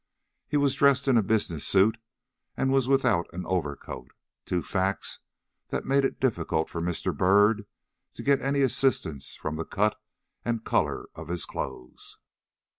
He 0.47 0.57
was 0.57 0.73
dressed 0.73 1.07
in 1.07 1.15
a 1.15 1.21
business 1.21 1.63
suit, 1.63 1.99
and 2.57 2.71
was 2.71 2.87
without 2.87 3.31
an 3.33 3.45
overcoat 3.45 4.13
two 4.47 4.63
facts 4.63 5.19
that 5.67 5.85
made 5.85 6.03
it 6.03 6.19
difficult 6.19 6.69
for 6.71 6.81
Mr. 6.81 7.15
Byrd 7.15 7.67
to 8.15 8.23
get 8.23 8.41
any 8.41 8.61
assistance 8.61 9.35
from 9.35 9.57
the 9.57 9.63
cut 9.63 10.01
and 10.43 10.63
color 10.65 11.05
of 11.13 11.27
his 11.27 11.45
clothes. 11.45 12.17